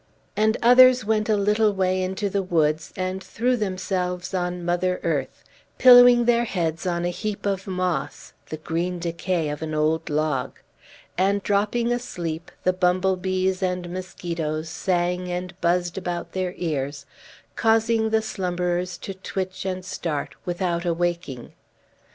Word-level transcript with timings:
And 0.35 0.57
others 0.63 1.05
went 1.05 1.29
a 1.29 1.35
little 1.37 1.71
way 1.73 2.01
into 2.01 2.27
the 2.27 2.41
woods, 2.41 2.91
and 2.95 3.23
threw 3.23 3.55
themselves 3.55 4.33
on 4.33 4.65
mother 4.65 4.99
earth, 5.03 5.43
pillowing 5.77 6.25
their 6.25 6.45
heads 6.45 6.87
on 6.87 7.05
a 7.05 7.11
heap 7.11 7.45
of 7.45 7.67
moss, 7.67 8.33
the 8.49 8.57
green 8.57 8.97
decay 8.97 9.47
of 9.49 9.61
an 9.61 9.75
old 9.75 10.09
log; 10.09 10.57
and, 11.19 11.43
dropping 11.43 11.91
asleep, 11.93 12.49
the 12.63 12.73
bumblebees 12.73 13.61
and 13.61 13.91
mosquitoes 13.91 14.69
sung 14.69 15.27
and 15.29 15.53
buzzed 15.61 15.99
about 15.99 16.31
their 16.31 16.55
ears, 16.57 17.05
causing 17.55 18.09
the 18.09 18.23
slumberers 18.23 18.97
to 18.97 19.13
twitch 19.13 19.65
and 19.65 19.85
start, 19.85 20.33
without 20.45 20.83
awaking. 20.83 21.53